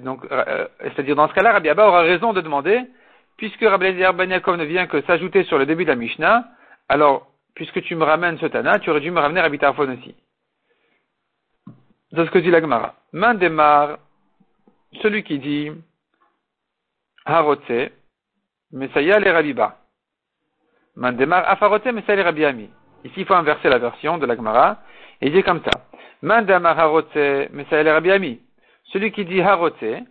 Donc, 0.00 0.26
euh, 0.30 0.66
c'est-à-dire 0.80 1.16
dans 1.16 1.28
ce 1.28 1.34
cas-là, 1.34 1.52
Rabbi 1.52 1.68
Abba 1.68 1.88
aura 1.88 2.02
raison 2.02 2.32
de 2.32 2.40
demander, 2.40 2.80
puisque 3.36 3.62
Rabbi 3.62 3.92
Ben 3.92 4.30
Yaakov 4.30 4.56
ne 4.56 4.64
vient 4.64 4.86
que 4.86 5.00
s'ajouter 5.02 5.44
sur 5.44 5.58
le 5.58 5.66
début 5.66 5.84
de 5.84 5.90
la 5.90 5.96
Mishnah, 5.96 6.44
alors, 6.88 7.31
puisque 7.54 7.82
tu 7.82 7.94
me 7.94 8.04
ramènes 8.04 8.38
ce 8.38 8.46
Tana, 8.46 8.78
tu 8.78 8.90
aurais 8.90 9.00
dû 9.00 9.10
me 9.10 9.20
ramener 9.20 9.40
Rabbi 9.40 9.58
Tarfon 9.58 9.90
aussi. 9.90 10.14
C'est 12.10 12.24
ce 12.26 12.30
que 12.30 12.38
dit 12.38 12.50
la 12.50 12.60
Gemara. 12.60 12.94
Mandemar, 13.12 13.98
celui 15.02 15.22
qui 15.22 15.38
dit 15.38 15.70
Harotse, 17.24 17.90
Messaya 18.72 19.18
le 19.18 19.30
Rabiba. 19.30 19.78
Mandemar 20.96 21.48
Afarote, 21.48 21.86
Messaya 21.86 22.16
le 22.16 22.22
Rabbi 22.22 22.44
Ami. 22.44 22.70
Ici, 23.04 23.14
il 23.20 23.26
faut 23.26 23.34
inverser 23.34 23.68
la 23.68 23.78
version 23.78 24.18
de 24.18 24.26
la 24.26 24.36
Gemara, 24.36 24.82
et 25.20 25.28
il 25.28 25.32
dit 25.32 25.42
comme 25.42 25.62
ça. 25.62 25.86
Mandemar 26.20 26.78
Harotse, 26.78 27.50
Messaya 27.50 27.82
le 27.82 27.92
Rabbi 27.92 28.10
Ami. 28.10 28.40
Celui 28.92 29.12
qui 29.12 29.24
dit 29.24 29.40
Harotse, 29.40 30.04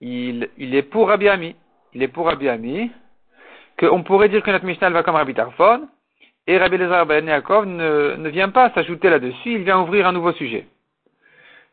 il, 0.00 0.50
il 0.56 0.74
est 0.74 0.82
pour 0.82 1.08
Rabbi 1.08 1.28
Ami 1.28 1.54
il 1.94 2.02
est 2.02 2.08
pour 2.08 2.26
Rabbi 2.26 2.48
Ami, 2.48 2.90
qu'on 3.78 4.02
pourrait 4.02 4.28
dire 4.28 4.42
que 4.42 4.50
notre 4.50 4.64
Mishnah 4.64 4.90
va 4.90 5.02
comme 5.02 5.16
Rabbi 5.16 5.34
Tarfon, 5.34 5.88
Et 6.50 6.58
Rabbi 6.58 6.74
Elazar 6.74 7.06
Ben 7.06 7.24
ne, 7.24 8.16
ne 8.16 8.28
vient 8.28 8.48
pas 8.48 8.70
s'ajouter 8.70 9.08
là-dessus, 9.08 9.52
il 9.52 9.62
vient 9.62 9.80
ouvrir 9.82 10.08
un 10.08 10.12
nouveau 10.12 10.32
sujet. 10.32 10.66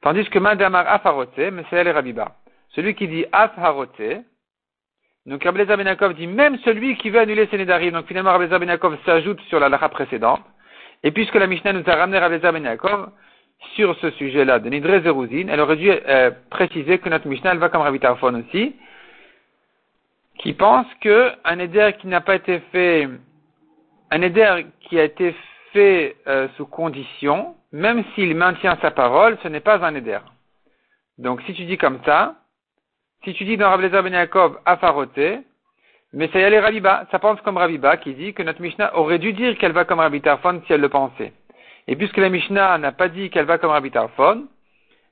Tandis 0.02 0.30
que 0.30 0.38
Madamar 0.38 0.88
Afarote, 0.88 1.32
c'est 1.36 1.76
elle 1.76 1.90
Rabiba. 1.90 2.36
Celui 2.76 2.94
qui 2.94 3.08
dit 3.08 3.26
Afarote, 3.32 4.00
donc 5.26 5.44
Rabbi 5.44 5.62
Elazar 5.62 5.78
Ben 5.78 6.14
dit 6.14 6.28
même 6.28 6.60
celui 6.60 6.96
qui 6.98 7.10
veut 7.10 7.22
annuler 7.22 7.48
ses 7.48 7.58
Nedarim. 7.58 7.94
Donc 7.94 8.06
finalement 8.06 8.30
Rabbi 8.30 8.44
Elazar 8.44 8.60
Ben 8.60 8.98
s'ajoute 9.04 9.42
sur 9.50 9.60
la 9.60 9.68
lacha 9.68 9.90
précédente. 9.90 10.44
Et 11.02 11.10
puisque 11.10 11.34
la 11.34 11.48
Mishnah 11.48 11.74
nous 11.74 11.84
a 11.88 11.96
ramené 11.96 12.20
Rabbi 12.20 12.36
Elazar 12.36 12.54
Ben 12.54 12.78
sur 13.74 13.96
ce 13.96 14.12
sujet-là 14.12 14.60
de 14.60 14.70
Nidre 14.70 15.02
Zeruzin, 15.02 15.48
elle 15.50 15.60
aurait 15.60 15.78
dû 15.78 15.90
euh, 15.90 16.30
préciser 16.52 17.00
que 17.00 17.10
notre 17.10 17.28
Mishnah 17.28 17.54
elle 17.54 17.58
va 17.58 17.70
comme 17.70 17.82
Rabbi 17.82 18.00
Tarfon 18.00 18.36
aussi, 18.36 18.76
qui 20.38 20.54
pense 20.54 20.86
que 21.02 21.32
un 21.46 21.58
éder 21.58 21.96
qui 22.00 22.06
n'a 22.06 22.22
pas 22.22 22.36
été 22.36 22.60
fait, 22.72 23.10
un 24.12 24.22
éder 24.22 24.66
qui 24.82 25.00
a 25.00 25.04
été 25.04 25.36
fait 25.74 26.16
euh, 26.28 26.48
sous 26.58 26.66
condition, 26.66 27.56
même 27.72 28.04
s'il 28.16 28.36
maintient 28.36 28.78
sa 28.82 28.92
parole, 28.92 29.38
ce 29.44 29.48
n'est 29.48 29.60
pas 29.60 29.86
un 29.86 29.96
éder. 29.96 30.20
Donc 31.18 31.42
si 31.44 31.54
tu 31.54 31.66
dis 31.66 31.78
comme 31.78 32.00
ça, 32.06 32.36
si 33.24 33.34
tu 33.34 33.46
dis 33.46 33.58
dans 33.58 33.70
Rabbi 33.70 33.90
Ben 33.90 34.14
Yaakov 34.14 34.60
afaroté, 34.66 35.40
mais 36.14 36.30
ça 36.30 36.40
y 36.40 36.44
est 36.44 36.60
Rabiba, 36.60 37.06
ça 37.12 37.20
pense 37.20 37.42
comme 37.42 37.58
Rabiba 37.58 37.98
qui 37.98 38.14
dit 38.14 38.34
que 38.34 38.44
notre 38.44 38.62
Mishnah 38.62 38.96
aurait 38.98 39.20
dû 39.20 39.34
dire 39.34 39.58
qu'elle 39.58 39.74
va 39.74 39.84
comme 39.84 40.00
Rabbi 40.00 40.22
Tarfon 40.22 40.62
si 40.66 40.74
elle 40.74 40.82
le 40.82 40.90
pensait. 40.90 41.34
Et 41.88 41.96
puisque 41.96 42.18
la 42.18 42.30
Mishnah 42.30 42.78
n'a 42.78 42.92
pas 42.92 43.10
dit 43.10 43.30
qu'elle 43.30 43.46
va 43.46 43.58
comme 43.58 43.72
Rabbi 43.72 43.92
Tarfon, 43.92 44.48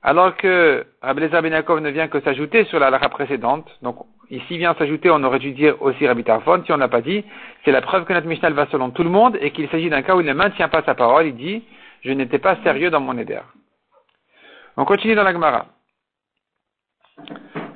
alors 0.02 0.36
que 0.36 0.86
Rabbi 1.02 1.28
Ben 1.28 1.64
ne 1.80 1.90
vient 1.90 2.08
que 2.08 2.20
s'ajouter 2.20 2.64
sur 2.64 2.78
la 2.78 2.90
lara 2.90 3.08
précédente, 3.08 3.68
donc 3.82 3.96
ici 4.30 4.58
vient 4.58 4.74
s'ajouter, 4.74 5.10
on 5.10 5.22
aurait 5.22 5.38
dû 5.38 5.52
dire 5.52 5.80
aussi 5.82 6.06
Rabbi 6.06 6.24
Tarfon, 6.24 6.62
si 6.64 6.72
on 6.72 6.76
n'a 6.76 6.88
pas 6.88 7.00
dit, 7.00 7.24
c'est 7.64 7.72
la 7.72 7.80
preuve 7.80 8.04
que 8.04 8.12
notre 8.12 8.26
Mishnah 8.26 8.50
va 8.50 8.66
selon 8.66 8.90
tout 8.90 9.02
le 9.02 9.10
monde 9.10 9.36
et 9.40 9.50
qu'il 9.50 9.68
s'agit 9.68 9.90
d'un 9.90 10.02
cas 10.02 10.14
où 10.16 10.20
il 10.20 10.26
ne 10.26 10.32
maintient 10.32 10.68
pas 10.68 10.82
sa 10.82 10.94
parole, 10.94 11.26
il 11.26 11.36
dit, 11.36 11.64
je 12.02 12.12
n'étais 12.12 12.38
pas 12.38 12.56
sérieux 12.62 12.90
dans 12.90 13.00
mon 13.00 13.16
éder. 13.18 13.40
On 14.76 14.84
continue 14.84 15.14
dans 15.14 15.22
la 15.22 15.32
Gemara. 15.32 15.66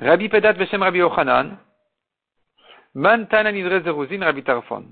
Rabbi 0.01 0.29
Pedat 0.29 0.53
Veshem 0.53 0.81
Rabbi 0.81 1.01
Ochanan, 1.01 1.57
Man 2.93 3.27
Tana 3.27 3.51
Zeruzin 3.51 4.23
Rabbi 4.23 4.43
Tarfon. 4.43 4.85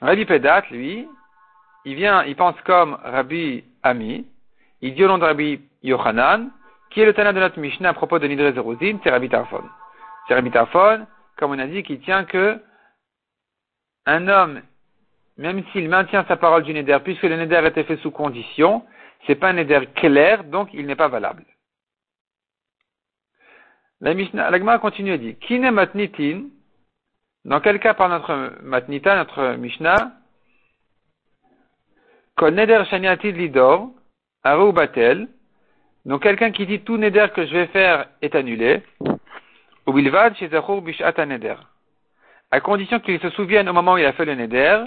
Rabbi 0.00 0.24
Pedat, 0.24 0.64
lui, 0.70 1.06
il 1.84 1.94
vient, 1.94 2.24
il 2.24 2.36
pense 2.36 2.60
comme 2.62 2.96
Rabbi 3.02 3.64
Ami, 3.82 4.26
il 4.80 4.94
dit 4.94 5.04
au 5.04 5.08
nom 5.08 5.18
de 5.18 5.24
Rabbi 5.24 5.60
Yochanan, 5.82 6.50
qui 6.94 7.00
est 7.00 7.04
le 7.04 7.12
Tana 7.12 7.32
de 7.32 7.40
notre 7.40 7.58
Mishnah 7.58 7.90
à 7.90 7.92
propos 7.92 8.20
de 8.20 8.26
Nidre 8.26 8.54
Zeruzin, 8.54 8.98
c'est 9.02 9.10
Rabbi 9.10 9.28
Tarfon. 9.28 9.64
C'est 10.26 10.34
Rabbi 10.34 10.50
comme 11.36 11.50
on 11.50 11.58
a 11.58 11.66
dit, 11.66 11.82
qui 11.82 11.98
tient 11.98 12.24
que 12.24 12.62
un 14.06 14.28
homme, 14.28 14.62
même 15.36 15.64
s'il 15.72 15.88
maintient 15.88 16.24
sa 16.28 16.36
parole 16.36 16.62
du 16.62 16.72
Neder, 16.72 16.98
puisque 17.02 17.24
le 17.24 17.36
Neder 17.36 17.66
été 17.66 17.82
fait 17.82 17.96
sous 17.96 18.12
condition, 18.12 18.86
c'est 19.26 19.34
pas 19.34 19.48
un 19.48 19.54
Neder 19.54 19.88
clair, 19.96 20.44
donc 20.44 20.68
il 20.72 20.86
n'est 20.86 20.94
pas 20.94 21.08
valable. 21.08 21.44
La 24.00 24.14
Mishnah, 24.14 24.50
la 24.50 24.78
continue 24.78 25.12
à 25.12 25.18
dire, 25.18 25.34
Kine 25.40 25.70
matnitin, 25.72 26.44
dans 27.44 27.60
quel 27.60 27.80
cas 27.80 27.94
par 27.94 28.08
notre 28.08 28.62
matnita, 28.62 29.16
notre 29.16 29.56
Mishnah, 29.56 30.12
Kol 32.36 32.54
neder 32.54 32.84
shaniatid 32.86 33.36
lidor, 33.36 33.90
arou 34.42 34.72
batel. 34.72 35.28
Donc 36.04 36.22
quelqu'un 36.22 36.50
qui 36.50 36.66
dit 36.66 36.80
tout 36.80 36.96
neder 36.96 37.26
que 37.34 37.46
je 37.46 37.52
vais 37.52 37.66
faire 37.68 38.06
est 38.20 38.34
annulé. 38.34 38.82
Ou 39.86 39.92
bilvad 39.92 40.34
bishat 40.82 41.26
neder. 41.26 41.56
À 42.50 42.60
condition 42.60 43.00
qu'il 43.00 43.20
se 43.20 43.30
souvienne 43.30 43.68
au 43.68 43.72
moment 43.72 43.94
où 43.94 43.98
il 43.98 44.04
a 44.04 44.12
fait 44.12 44.24
le 44.24 44.34
neder, 44.34 44.84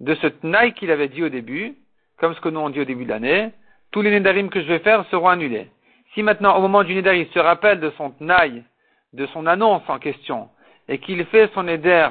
de 0.00 0.14
ce 0.14 0.26
tnaï 0.26 0.72
qu'il 0.74 0.90
avait 0.90 1.08
dit 1.08 1.22
au 1.22 1.28
début, 1.28 1.74
comme 2.18 2.34
ce 2.34 2.40
que 2.40 2.48
nous 2.48 2.60
on 2.60 2.70
dit 2.70 2.80
au 2.80 2.84
début 2.84 3.04
de 3.04 3.10
l'année, 3.10 3.50
tous 3.90 4.02
les 4.02 4.10
nedarim 4.10 4.50
que 4.50 4.60
je 4.62 4.66
vais 4.66 4.78
faire 4.78 5.04
seront 5.10 5.28
annulés. 5.28 5.70
Si 6.14 6.22
maintenant, 6.22 6.56
au 6.56 6.60
moment 6.60 6.84
du 6.84 6.94
neder, 6.94 7.20
il 7.20 7.28
se 7.32 7.38
rappelle 7.38 7.80
de 7.80 7.90
son 7.96 8.10
tnaï, 8.10 8.62
de 9.12 9.26
son 9.26 9.46
annonce 9.46 9.82
en 9.88 9.98
question, 9.98 10.48
et 10.88 10.98
qu'il 10.98 11.24
fait 11.26 11.50
son 11.54 11.64
neder 11.64 12.08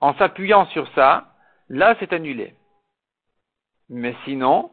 en 0.00 0.14
s'appuyant 0.14 0.66
sur 0.66 0.88
ça, 0.94 1.28
là 1.68 1.94
c'est 2.00 2.12
annulé. 2.12 2.54
Mais 3.88 4.14
sinon, 4.24 4.70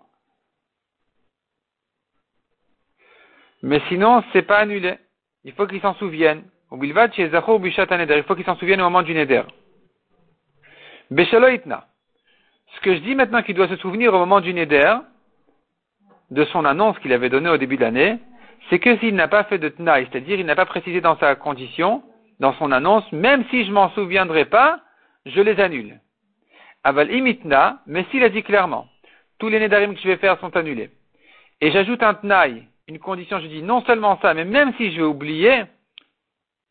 mais 3.62 3.82
sinon, 3.90 4.24
c'est 4.32 4.44
pas 4.44 4.60
annulé. 4.60 4.96
Il 5.44 5.54
faut 5.54 5.68
qu'il 5.68 5.82
s'en 5.82 5.94
souvienne. 5.96 6.44
Il 6.72 6.94
faut 6.94 7.08
qu'il 8.36 8.46
s'en 8.46 8.56
souvienne 8.56 8.82
au 8.82 8.86
moment 8.86 9.02
du 9.02 9.14
neder. 9.14 9.44
Ce 11.12 12.80
que 12.82 12.94
je 12.94 13.00
dis 13.00 13.16
maintenant 13.16 13.42
qu'il 13.42 13.56
doit 13.56 13.68
se 13.68 13.78
souvenir 13.78 14.14
au 14.14 14.20
moment 14.20 14.42
du 14.42 14.54
neder, 14.54 14.98
de 16.30 16.46
son 16.46 16.66
annonce 16.66 17.00
qu'il 17.00 17.12
avait 17.14 17.30
donnée 17.30 17.50
au 17.50 17.58
début 17.58 17.78
de 17.78 17.82
l'année, 17.82 18.20
c'est 18.70 18.80
que 18.80 18.98
s'il 18.98 19.16
n'a 19.16 19.28
pas 19.28 19.44
fait 19.46 19.58
de 19.58 19.70
tnaï, 19.70 20.08
c'est-à-dire 20.12 20.40
il 20.40 20.46
n'a 20.46 20.56
pas 20.56 20.68
précisé 20.68 21.02
dans 21.02 21.18
sa 21.18 21.36
condition, 21.36 22.04
dans 22.40 22.54
son 22.54 22.72
annonce, 22.72 23.12
même 23.12 23.44
si 23.50 23.66
je 23.66 23.72
m'en 23.72 23.90
souviendrai 23.90 24.46
pas, 24.46 24.80
je 25.26 25.42
les 25.42 25.60
annule. 25.60 26.00
Aval 26.84 27.12
imitna, 27.12 27.80
mais 27.88 28.06
s'il 28.12 28.24
a 28.24 28.30
dit 28.30 28.44
clairement, 28.44 28.88
tous 29.40 29.50
les 29.50 29.60
nedarim 29.60 29.96
que 29.96 30.02
je 30.02 30.08
vais 30.08 30.18
faire 30.18 30.40
sont 30.40 30.56
annulés. 30.56 30.92
Et 31.62 31.72
j'ajoute 31.72 32.04
un 32.04 32.14
tnaï, 32.14 32.68
une 32.90 33.00
condition, 33.00 33.40
je 33.40 33.48
dis 33.48 33.62
non 33.62 33.82
seulement 33.86 34.20
ça, 34.22 34.34
mais 34.34 34.46
même 34.46 34.74
si 34.78 34.92
je 34.92 34.98
vais 34.98 35.08
oublier 35.08 35.64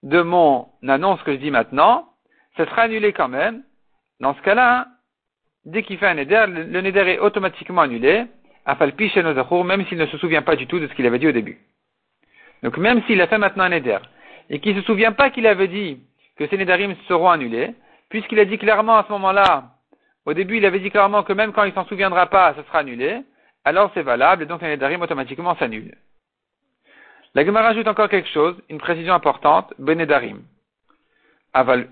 de 0.02 0.20
mon 0.20 0.68
annonce 0.86 1.22
que 1.22 1.32
je 1.32 1.38
dis 1.38 1.50
maintenant, 1.50 2.08
ça 2.56 2.66
sera 2.66 2.82
annulé 2.82 3.12
quand 3.12 3.28
même. 3.28 3.62
Dans 4.20 4.34
ce 4.34 4.42
cas-là, 4.42 4.88
dès 5.64 5.82
qu'il 5.82 5.98
fait 5.98 6.08
un 6.08 6.14
neder, 6.14 6.46
le 6.48 6.80
neder 6.80 7.12
est 7.12 7.18
automatiquement 7.20 7.82
annulé, 7.82 8.26
afalpi 8.66 9.08
chez 9.10 9.22
même 9.22 9.86
s'il 9.86 9.98
ne 9.98 10.06
se 10.06 10.18
souvient 10.18 10.42
pas 10.42 10.56
du 10.56 10.66
tout 10.66 10.80
de 10.80 10.88
ce 10.88 10.94
qu'il 10.94 11.06
avait 11.06 11.20
dit 11.20 11.28
au 11.28 11.32
début. 11.32 11.58
Donc 12.62 12.76
même 12.76 13.02
s'il 13.06 13.20
a 13.20 13.28
fait 13.28 13.38
maintenant 13.38 13.64
un 13.64 13.68
neder, 13.70 13.98
et 14.50 14.58
qu'il 14.58 14.74
ne 14.74 14.80
se 14.80 14.86
souvient 14.86 15.12
pas 15.12 15.30
qu'il 15.30 15.46
avait 15.46 15.68
dit 15.68 16.00
que 16.36 16.48
ces 16.48 16.56
nedarim 16.56 16.94
seront 17.06 17.30
annulés, 17.30 17.74
puisqu'il 18.08 18.40
a 18.40 18.44
dit 18.44 18.58
clairement 18.58 18.96
à 18.96 19.04
ce 19.04 19.12
moment-là, 19.12 19.70
au 20.26 20.34
début, 20.34 20.58
il 20.58 20.66
avait 20.66 20.80
dit 20.80 20.90
clairement 20.90 21.22
que 21.22 21.32
même 21.32 21.52
quand 21.52 21.64
il 21.64 21.72
s'en 21.72 21.86
souviendra 21.86 22.26
pas, 22.26 22.54
ce 22.54 22.62
sera 22.64 22.80
annulé. 22.80 23.22
Alors 23.64 23.90
c'est 23.94 24.02
valable 24.02 24.42
et 24.42 24.46
donc 24.46 24.62
un 24.62 24.68
Nedarim 24.68 25.00
automatiquement 25.02 25.56
s'annule. 25.56 25.94
La 27.34 27.44
Gemara 27.44 27.68
rajoute 27.68 27.88
encore 27.88 28.08
quelque 28.08 28.28
chose, 28.28 28.56
une 28.68 28.78
précision 28.78 29.14
importante, 29.14 29.72
Benedarim. 29.78 30.42
Aval 31.52 31.88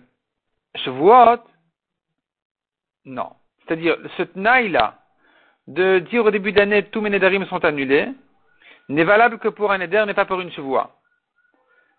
Shavuot, 0.76 1.42
non. 3.04 3.30
C'est-à-dire, 3.66 3.96
ce 4.16 4.22
tnaï-là, 4.22 4.98
de 5.68 5.98
dire 6.00 6.24
au 6.24 6.30
début 6.30 6.52
d'année 6.52 6.84
tous 6.84 7.00
mes 7.00 7.10
Nedarim 7.10 7.46
sont 7.46 7.64
annulés, 7.64 8.08
n'est 8.88 9.04
valable 9.04 9.38
que 9.38 9.48
pour 9.48 9.72
un 9.72 9.78
Neder, 9.78 10.04
n'est 10.06 10.14
pas 10.14 10.24
pour 10.24 10.40
une 10.40 10.52
Shavuot. 10.52 10.88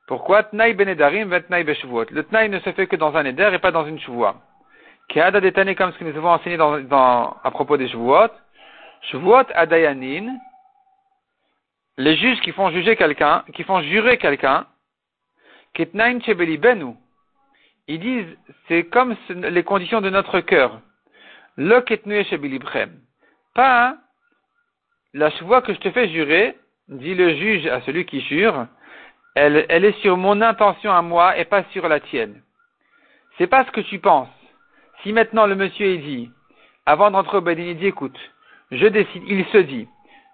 Pourquoi 0.08 0.44
Tnaï 0.44 0.74
Benedarim, 0.74 1.30
Tnaï 1.30 1.66
Beshavuot 1.66 2.06
Le 2.12 2.24
tnaï 2.24 2.48
ne 2.48 2.60
se 2.60 2.72
fait 2.72 2.88
que 2.88 2.96
dans 2.96 3.16
un 3.18 3.24
Neder 3.24 3.50
et 3.54 3.60
pas 3.60 3.72
dans 3.72 3.86
une 3.86 4.00
Shavuot. 4.00 4.36
Keada 5.10 5.42
détané 5.42 5.76
comme 5.76 5.92
ce 5.92 5.98
que 5.98 6.06
nous 6.06 6.18
avons 6.18 6.30
enseigné 6.30 6.56
dans, 6.56 6.80
dans, 6.80 7.36
à 7.44 7.52
propos 7.52 7.76
des 7.76 7.90
Shavuot? 7.90 8.32
Shavuot 9.12 9.48
Adayanin, 9.54 10.38
les 11.98 12.16
juges 12.16 12.40
qui 12.42 12.52
font 12.52 12.70
juger 12.72 12.96
quelqu'un, 12.96 13.44
qui 13.54 13.64
font 13.64 13.82
jurer 13.82 14.18
quelqu'un, 14.18 14.68
ils 17.88 18.00
disent, 18.00 18.38
c'est 18.68 18.84
comme 18.86 19.16
les 19.30 19.64
conditions 19.64 20.02
de 20.02 20.10
notre 20.10 20.40
cœur. 20.42 20.82
Le 21.56 21.82
Pas 23.54 23.98
la 25.14 25.32
chevoie 25.32 25.62
que 25.62 25.74
je 25.74 25.80
te 25.80 25.92
fais 25.92 26.10
jurer, 26.10 26.56
dit 26.88 27.16
le 27.16 27.36
juge 27.36 27.66
à 27.68 27.82
celui 27.82 28.06
qui 28.06 28.22
jure, 28.22 28.68
elle, 29.36 29.66
est 29.70 30.00
sur 30.02 30.18
mon 30.18 30.42
intention 30.42 30.92
à 30.92 31.02
moi 31.02 31.38
et 31.38 31.46
pas 31.46 31.64
sur 31.72 31.88
la 31.88 32.00
tienne. 32.00 32.42
C'est 33.38 33.48
pas 33.48 33.66
ce 33.66 33.72
que 33.72 33.82
tu 33.82 34.00
penses. 34.00 34.30
Si 35.04 35.14
maintenant 35.14 35.46
le 35.46 35.56
monsieur 35.56 35.86
est 35.86 35.98
dit, 36.00 36.32
avant 36.86 37.12
d'entrer 37.12 37.38
au 37.38 37.42
Badin, 37.42 37.64
il 37.64 37.78
dit, 37.78 37.88
écoute, 37.88 38.18
je 38.72 38.88
décide, 38.88 39.24
il 39.28 39.46
se 39.48 39.58
dit, 39.60 39.88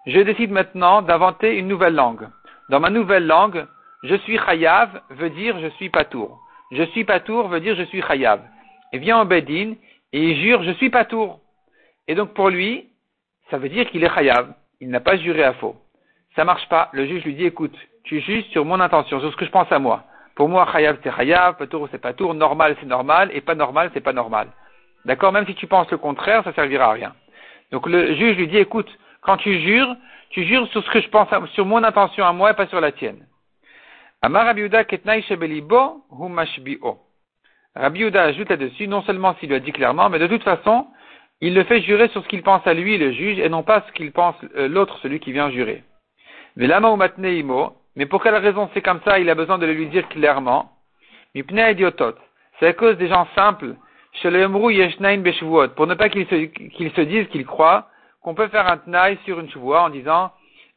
je 0.06 0.20
décide 0.20 0.50
maintenant 0.50 1.02
d'inventer 1.02 1.56
une 1.56 1.68
nouvelle 1.68 1.94
langue. 1.94 2.28
Dans 2.68 2.80
ma 2.80 2.90
nouvelle 2.90 3.26
langue, 3.26 3.66
je 4.02 4.14
suis 4.16 4.38
chayav 4.38 5.00
veut 5.10 5.30
dire 5.30 5.58
je 5.60 5.68
suis 5.68 5.88
patour. 5.88 6.40
Je 6.72 6.82
suis 6.84 7.04
patour 7.04 7.48
veut 7.48 7.60
dire 7.60 7.74
je 7.74 7.84
suis 7.84 8.02
chayav. 8.02 8.40
Et 8.92 8.98
vient 8.98 9.22
au 9.22 9.24
Bedin 9.24 9.74
et 10.12 10.30
il 10.30 10.42
jure 10.42 10.62
je 10.62 10.72
suis 10.72 10.90
patour. 10.90 11.40
Et 12.06 12.14
donc 12.14 12.34
pour 12.34 12.50
lui, 12.50 12.90
ça 13.50 13.56
veut 13.56 13.70
dire 13.70 13.88
qu'il 13.90 14.04
est 14.04 14.14
chayav. 14.14 14.52
Il 14.80 14.90
n'a 14.90 15.00
pas 15.00 15.16
juré 15.16 15.42
à 15.42 15.54
faux. 15.54 15.76
Ça 16.36 16.44
marche 16.44 16.68
pas. 16.68 16.90
Le 16.92 17.06
juge 17.06 17.24
lui 17.24 17.34
dit 17.34 17.46
écoute, 17.46 17.76
tu 18.02 18.20
juges 18.20 18.44
sur 18.50 18.64
mon 18.66 18.80
intention, 18.80 19.20
sur 19.20 19.32
ce 19.32 19.36
que 19.36 19.46
je 19.46 19.50
pense 19.50 19.72
à 19.72 19.78
moi. 19.78 20.04
Pour 20.34 20.48
moi, 20.48 20.68
chayav 20.70 20.98
c'est 21.02 21.14
chayav, 21.14 21.56
patour 21.56 21.88
c'est 21.90 22.00
patour, 22.00 22.34
normal 22.34 22.76
c'est 22.80 22.86
normal, 22.86 23.30
et 23.32 23.40
pas 23.40 23.54
normal 23.54 23.90
c'est 23.94 24.02
pas 24.02 24.12
normal. 24.12 24.48
D'accord? 25.06 25.32
Même 25.32 25.46
si 25.46 25.54
tu 25.54 25.66
penses 25.66 25.90
le 25.90 25.98
contraire, 25.98 26.44
ça 26.44 26.52
servira 26.52 26.86
à 26.86 26.92
rien. 26.92 27.14
Donc 27.70 27.86
le 27.86 28.14
juge 28.14 28.36
lui 28.36 28.48
dit, 28.48 28.58
écoute, 28.58 28.90
quand 29.24 29.38
tu 29.38 29.58
jures, 29.60 29.96
tu 30.30 30.44
jures 30.44 30.68
sur 30.68 30.84
ce 30.84 30.90
que 30.90 31.00
je 31.00 31.08
pense, 31.08 31.28
sur 31.52 31.66
mon 31.66 31.82
intention 31.82 32.24
à 32.24 32.32
moi 32.32 32.52
et 32.52 32.54
pas 32.54 32.66
sur 32.66 32.80
la 32.80 32.92
tienne. 32.92 33.26
Amar 34.22 34.46
Rabbi 34.46 34.62
ajoute 38.04 38.50
là-dessus, 38.50 38.86
non 38.86 39.02
seulement 39.02 39.34
s'il 39.40 39.50
le 39.50 39.60
dit 39.60 39.72
clairement, 39.72 40.08
mais 40.08 40.18
de 40.18 40.26
toute 40.26 40.42
façon, 40.42 40.86
il 41.40 41.54
le 41.54 41.64
fait 41.64 41.80
jurer 41.82 42.08
sur 42.08 42.22
ce 42.22 42.28
qu'il 42.28 42.42
pense 42.42 42.66
à 42.66 42.74
lui, 42.74 42.96
le 42.98 43.12
juge, 43.12 43.38
et 43.38 43.48
non 43.48 43.62
pas 43.62 43.84
ce 43.86 43.92
qu'il 43.92 44.12
pense 44.12 44.36
euh, 44.56 44.68
l'autre, 44.68 44.98
celui 45.02 45.20
qui 45.20 45.32
vient 45.32 45.50
jurer. 45.50 45.82
Mais 46.56 48.06
pour 48.06 48.22
quelle 48.22 48.36
raison 48.36 48.70
c'est 48.72 48.82
comme 48.82 49.00
ça, 49.04 49.18
il 49.18 49.28
a 49.28 49.34
besoin 49.34 49.58
de 49.58 49.66
le 49.66 49.72
lui 49.72 49.86
dire 49.88 50.08
clairement. 50.08 50.70
C'est 51.34 52.68
à 52.68 52.72
cause 52.72 52.96
des 52.96 53.08
gens 53.08 53.26
simples, 53.34 53.74
pour 54.22 54.30
ne 55.86 55.94
pas 55.94 56.08
qu'ils 56.08 56.26
se, 56.26 57.00
disent, 57.00 57.28
qu'ils 57.28 57.46
croient, 57.46 57.88
qu'on 58.24 58.34
peut 58.34 58.48
faire 58.48 58.66
un 58.66 58.78
tnaï 58.78 59.18
sur 59.24 59.38
une 59.38 59.50
chevoie 59.50 59.82
en 59.82 59.90
disant, 59.90 60.32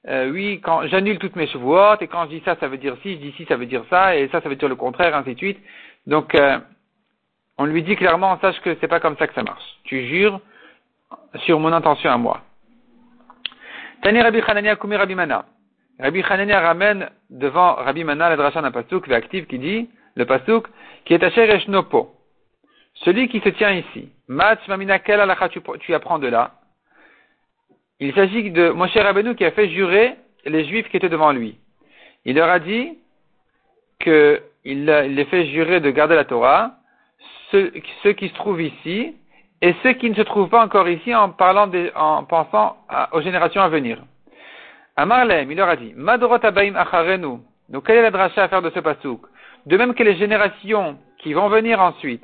euh, 0.08 0.30
oui, 0.30 0.60
quand 0.62 0.86
j'annule 0.88 1.18
toutes 1.18 1.38
mes 1.38 1.48
chevoites, 1.48 2.02
et 2.02 2.08
quand 2.08 2.26
je 2.26 2.30
dis 2.32 2.42
ça, 2.44 2.58
ça 2.60 2.68
veut 2.68 2.78
dire 2.78 2.96
ci, 3.02 3.14
je 3.14 3.20
dis 3.20 3.32
ci, 3.38 3.46
ça 3.46 3.56
veut 3.56 3.66
dire 3.66 3.84
ça, 3.90 4.16
et 4.16 4.28
ça, 4.28 4.42
ça 4.42 4.50
veut 4.50 4.58
dire 4.58 4.68
le 4.68 4.76
contraire, 4.76 5.16
ainsi 5.16 5.34
de 5.34 5.38
suite. 5.38 5.60
Donc, 6.06 6.36
euh, 6.36 6.60
on 7.58 7.66
lui 7.66 7.84
dit 7.84 7.96
clairement, 7.96 8.38
sache 8.42 8.60
que 8.62 8.76
c'est 8.80 8.90
pas 8.90 9.00
comme 9.00 9.18
ça 9.18 9.28
que 9.28 9.34
ça 9.34 9.44
marche. 9.44 9.64
Tu 9.86 10.06
jures 10.08 10.42
sur 11.46 11.60
mon 11.60 11.72
intention 11.72 12.12
à 12.12 12.18
moi. 12.18 12.42
Tani 14.02 14.22
Rabbi 14.22 14.42
Hanania 14.46 14.76
Kumi 14.76 14.98
Rabbi 14.98 15.16
Mana. 15.16 15.46
Rabbi 16.00 16.22
Hanania 16.22 16.60
ramène 16.60 17.10
devant 17.30 17.76
Rabbi 17.76 18.04
Mana 18.04 18.30
la 18.30 18.36
dracha 18.36 18.62
d'un 18.62 18.72
pasouk, 18.72 19.10
actif 19.10 19.48
qui 19.48 19.58
dit, 19.58 19.90
le 20.16 20.26
pasouk, 20.26 20.68
qui 21.06 21.14
est 21.14 21.24
Asher 21.24 21.50
Eshnopo. 21.50 22.14
Celui 23.06 23.30
qui 23.30 23.40
se 23.40 23.50
tient 23.50 23.72
ici. 23.72 24.10
Matz 24.28 24.60
Mamina 24.68 25.00
tu 25.00 25.94
apprends 25.94 26.20
de 26.20 26.28
là? 26.28 26.52
Il 28.00 28.14
s'agit 28.14 28.52
de 28.52 28.70
Moshe 28.70 28.96
Rabbeinu 28.96 29.36
qui 29.36 29.44
a 29.44 29.52
fait 29.52 29.70
jurer 29.70 30.16
les 30.46 30.66
juifs 30.66 30.88
qui 30.90 30.98
étaient 30.98 31.10
devant 31.10 31.32
lui. 31.32 31.58
Il 32.26 32.36
leur 32.36 32.50
a 32.50 32.60
dit 32.60 32.98
qu'il 34.00 34.42
il 34.66 34.86
les 34.86 35.26
fait 35.26 35.48
jurer 35.48 35.80
de 35.80 35.90
garder 35.90 36.16
la 36.16 36.26
Torah, 36.26 36.74
ceux, 37.52 37.70
qui 37.70 38.28
se 38.30 38.34
trouvent 38.36 38.62
ici 38.62 39.16
et 39.62 39.74
ceux 39.82 39.94
qui 39.94 40.10
ne 40.10 40.16
se 40.16 40.22
trouvent 40.22 40.50
pas 40.50 40.64
encore 40.64 40.88
ici 40.88 41.16
en 41.16 41.30
parlant 41.30 41.72
en 41.96 42.24
pensant 42.26 42.78
aux 43.14 43.22
générations 43.22 43.62
à 43.62 43.70
venir. 43.70 44.04
Amarlem, 44.96 45.50
il 45.52 45.58
leur 45.58 45.70
a 45.70 45.76
dit, 45.76 45.94
Madorot 45.96 46.44
abaim 46.44 46.76
acharenu. 46.76 47.40
Donc, 47.70 47.86
quelle 47.86 47.98
est 47.98 48.02
la 48.02 48.12
dracha 48.12 48.44
à 48.44 48.48
faire 48.48 48.62
de 48.62 48.70
ce 48.70 48.80
pasouk? 48.80 49.22
De 49.66 49.78
même 49.78 49.94
que 49.94 50.04
les 50.04 50.16
générations 50.16 50.98
qui 51.18 51.34
vont 51.34 51.50
venir 51.50 51.82
ensuite, 51.82 52.24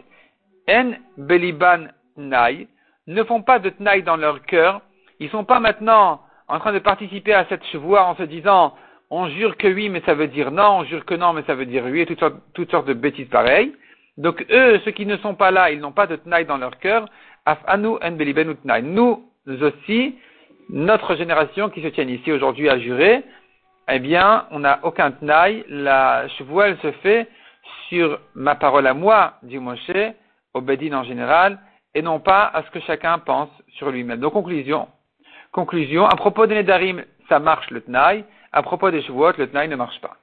en 0.69 0.93
beliban 1.17 1.87
nai, 2.17 2.67
ne 3.07 3.23
font 3.23 3.41
pas 3.41 3.59
de 3.59 3.69
tnaï 3.69 4.03
dans 4.03 4.15
leur 4.15 4.41
cœur, 4.43 4.81
ils 5.20 5.29
sont 5.29 5.46
pas 5.46 5.60
maintenant 5.60 6.22
en 6.48 6.60
train 6.60 6.74
de 6.74 6.79
participer 6.79 7.34
à 7.34 7.46
cette 7.50 7.65
chevoie 7.65 8.05
en 8.05 8.15
se 8.15 8.24
disant, 8.24 8.74
on 9.10 9.27
jure 9.29 9.58
que 9.58 9.67
oui, 9.67 9.89
mais 9.89 10.01
ça 10.05 10.13
veut 10.13 10.27
dire 10.27 10.51
non, 10.51 10.79
on 10.79 10.84
jure 10.86 11.05
que 11.05 11.13
non, 11.13 11.34
mais 11.34 11.43
ça 11.43 11.55
veut 11.55 11.65
dire 11.65 11.84
oui, 11.86 12.01
et 12.01 12.05
toutes 12.05 12.72
sortes, 12.72 12.88
de 12.88 12.93
bêtises 12.93 13.29
pareilles. 13.29 13.74
Donc 14.17 14.46
eux, 14.51 14.79
ceux 14.84 14.91
qui 14.91 15.05
ne 15.05 15.17
sont 15.17 15.36
pas 15.36 15.51
là, 15.51 15.72
ils 15.72 15.79
n'ont 15.79 15.91
pas 15.91 16.08
de 16.08 16.15
tnaï 16.15 16.46
dans 16.46 16.58
leur 16.58 16.77
cœur. 16.79 17.05
Afanu 17.46 17.98
en 18.01 18.12
belibenu 18.12 18.55
tnaï. 18.55 18.84
Nous 18.84 19.24
aussi, 19.62 20.15
notre 20.70 21.15
génération 21.15 21.70
qui 21.70 21.82
se 21.82 21.88
tient 21.88 22.08
ici 22.08 22.32
aujourd'hui 22.32 22.70
à 22.70 22.79
jurer, 22.79 23.24
eh 23.89 24.00
bien, 24.00 24.46
on 24.51 24.60
n'a 24.60 24.79
aucun 24.84 25.12
tnaï. 25.12 25.65
La 25.67 26.27
chevoie, 26.29 26.70
elle 26.70 26.77
se 26.79 26.91
fait 27.03 27.27
sur 27.89 28.20
ma 28.36 28.55
parole 28.55 28.88
à 28.88 28.93
moi, 28.93 29.34
dit 29.43 29.60
Moshe, 29.60 29.91
Bedin 30.55 30.93
en 30.93 31.03
général, 31.03 31.60
et 31.93 32.01
non 32.01 32.20
pas 32.20 32.46
à 32.46 32.63
ce 32.63 32.72
que 32.72 32.79
chacun 32.82 33.20
pense 33.20 33.50
sur 33.77 33.89
lui-même. 33.91 34.20
Donc, 34.20 34.34
conclusion. 34.34 34.88
Conclusion. 35.53 36.07
À 36.07 36.15
propos 36.15 36.48
des 36.48 36.55
Nedarim, 36.55 37.03
ça 37.29 37.39
marche 37.39 37.69
le 37.69 37.81
tnaï. 37.81 38.25
À 38.51 38.63
propos 38.63 38.89
des 38.89 39.01
Shavuot, 39.03 39.33
le 39.38 39.48
tnaï 39.48 39.67
ne 39.67 39.75
marche 39.75 40.01
pas. 40.01 40.17